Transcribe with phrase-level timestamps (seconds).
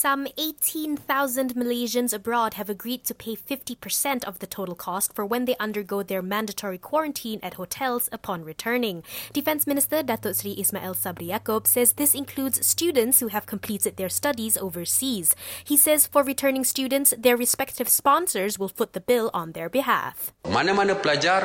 [0.00, 5.44] Some 18,000 Malaysians abroad have agreed to pay 50% of the total cost for when
[5.44, 9.04] they undergo their mandatory quarantine at hotels upon returning.
[9.34, 14.08] Defence Minister Datuk Sri Ismail Sabri Yaakob says this includes students who have completed their
[14.08, 15.36] studies overseas.
[15.68, 20.32] He says for returning students, their respective sponsors will foot the bill on their behalf.
[20.48, 21.44] Mana-mana pelajar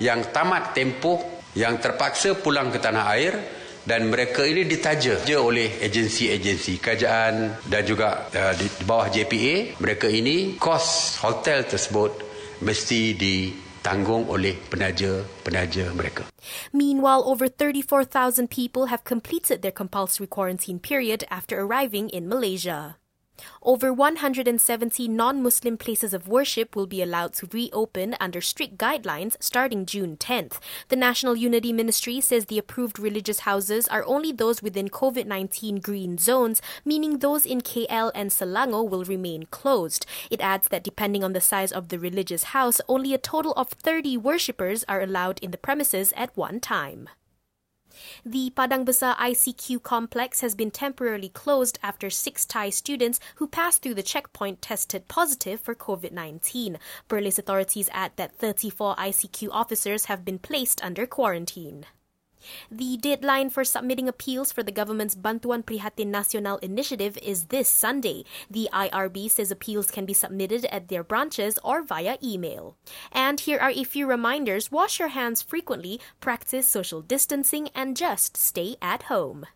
[0.00, 1.20] yang tamat tempoh
[1.52, 3.59] yang terpaksa pulang ke tanah air
[3.90, 10.06] dan mereka ini ditaja je oleh agensi-agensi kerajaan dan juga uh, di bawah JPA mereka
[10.06, 12.22] ini kos hotel tersebut
[12.62, 16.30] mesti ditanggung oleh penaja-penaja mereka.
[16.70, 22.99] Meanwhile, over 34,000 people have completed their compulsory quarantine period after arriving in Malaysia.
[23.62, 29.36] Over 170 non Muslim places of worship will be allowed to reopen under strict guidelines
[29.40, 30.58] starting June 10th.
[30.88, 35.80] The National Unity Ministry says the approved religious houses are only those within COVID 19
[35.80, 40.06] green zones, meaning those in KL and Selangor will remain closed.
[40.30, 43.68] It adds that depending on the size of the religious house, only a total of
[43.68, 47.08] 30 worshippers are allowed in the premises at one time.
[48.24, 53.82] The Padang Besar ICQ complex has been temporarily closed after six Thai students who passed
[53.82, 56.78] through the checkpoint tested positive for COVID 19.
[57.08, 61.86] Perlis authorities add that 34 ICQ officers have been placed under quarantine.
[62.70, 68.24] The deadline for submitting appeals for the government's Bantuan Prihatin Nasional initiative is this Sunday.
[68.50, 72.76] The IRB says appeals can be submitted at their branches or via email.
[73.12, 78.36] And here are a few reminders wash your hands frequently, practice social distancing, and just
[78.36, 79.46] stay at home.